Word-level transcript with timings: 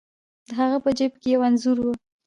د 0.47 0.49
هغه 0.59 0.77
په 0.83 0.89
جیب 0.97 1.13
کې 1.21 1.29
یو 1.33 1.41
انځور 1.47 1.77
و. 1.81 1.87